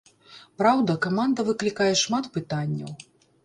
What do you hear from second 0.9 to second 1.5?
каманда